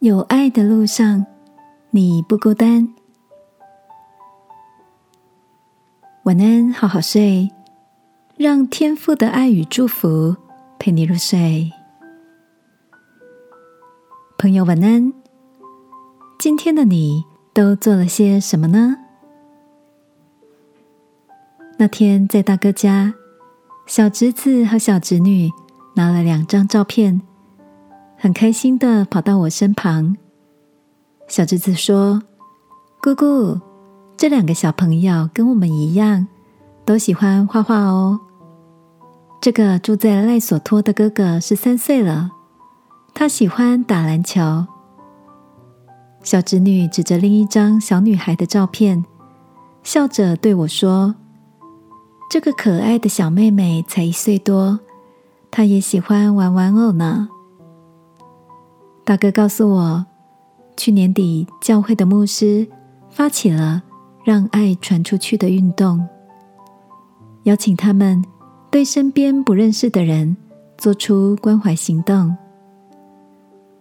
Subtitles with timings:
[0.00, 1.26] 有爱的路上，
[1.90, 2.88] 你不孤单。
[6.22, 7.50] 晚安，好好睡，
[8.38, 10.34] 让天父的爱与祝福
[10.78, 11.70] 陪你入睡。
[14.38, 15.12] 朋友，晚安。
[16.38, 17.22] 今天的你
[17.52, 18.96] 都做了些什么呢？
[21.76, 23.12] 那天在大哥家，
[23.86, 25.50] 小侄子和小侄女
[25.94, 27.20] 拿了两张照片。
[28.22, 30.14] 很开心的跑到我身旁。
[31.26, 32.22] 小侄子说
[33.00, 33.58] ：“姑姑，
[34.14, 36.26] 这两个小朋友跟我们一样，
[36.84, 38.20] 都喜欢画画哦。
[39.40, 42.30] 这个住在赖索托的哥哥十三岁了，
[43.14, 44.66] 他喜欢打篮球。”
[46.22, 49.02] 小侄女指着另一张小女孩的照片，
[49.82, 51.14] 笑着对我说
[52.30, 54.78] ：“这个可爱的小妹妹才一岁多，
[55.50, 57.30] 她也喜欢玩玩偶呢。”
[59.10, 60.06] 大哥告诉我，
[60.76, 62.64] 去年底教会的牧师
[63.10, 63.82] 发起了
[64.22, 66.06] 让爱传出去的运动，
[67.42, 68.24] 邀请他们
[68.70, 70.36] 对身边不认识的人
[70.78, 72.36] 做出关怀行动。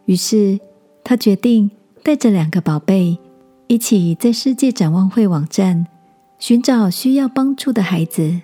[0.06, 0.60] 于是
[1.04, 1.70] 他决定
[2.02, 3.16] 带着两个宝贝
[3.68, 5.86] 一起在世界展望会网站
[6.40, 8.42] 寻找需要帮助的孩子。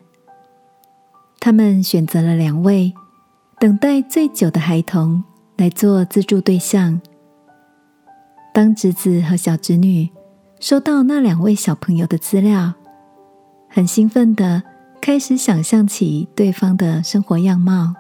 [1.40, 2.94] 他们选择了两位
[3.60, 5.24] 等待最久的孩童。
[5.58, 7.00] 来做资助对象。
[8.54, 10.10] 当侄子和小侄女
[10.60, 12.74] 收到那两位小朋友的资料，
[13.70, 14.64] 很兴奋的
[15.02, 17.94] 开始想象起对方的生活样貌，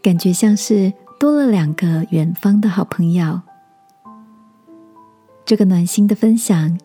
[0.00, 3.40] 感觉像是多了两个远方的好朋友。
[5.44, 6.78] 这个暖心的分享，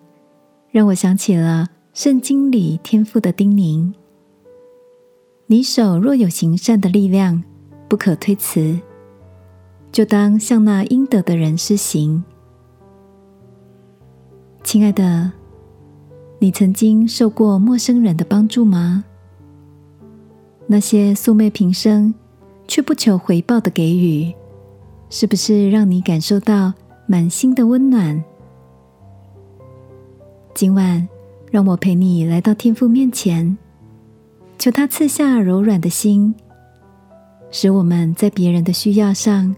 [0.69, 3.93] 让我想起了圣经里天父的叮咛
[5.47, 7.43] ：“你手若有行善的力量，
[7.87, 8.79] 不可推辞。”
[9.91, 12.23] 就当向那应得的人施行。
[14.63, 15.31] 亲爱的，
[16.39, 19.03] 你曾经受过陌生人的帮助吗？
[20.67, 22.13] 那些素昧平生
[22.67, 24.33] 却不求回报的给予，
[25.09, 26.71] 是不是让你感受到
[27.05, 28.23] 满心的温暖？
[30.53, 31.05] 今晚，
[31.49, 33.57] 让我陪你来到天父面前，
[34.57, 36.33] 求他赐下柔软的心，
[37.49, 39.53] 使我们在别人的需要上。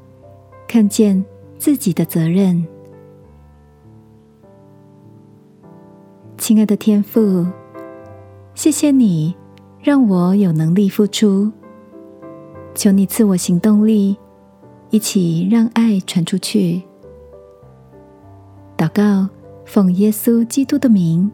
[0.73, 1.23] 看见
[1.59, 2.65] 自己的责任，
[6.35, 7.45] 亲爱的天父，
[8.55, 9.35] 谢谢你
[9.83, 11.51] 让我有能力付出。
[12.73, 14.17] 求你赐我行动力，
[14.89, 16.81] 一起让爱传出去。
[18.75, 19.29] 祷告，
[19.65, 21.29] 奉耶稣基督的名，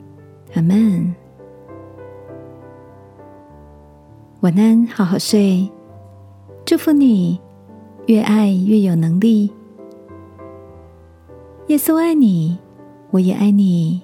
[0.53, 1.15] 阿门。
[4.41, 5.71] 晚安，好好睡，
[6.65, 7.39] 祝福你。
[8.09, 9.51] 越爱越有能力。
[11.67, 12.57] 耶稣爱你，
[13.11, 14.01] 我也爱你。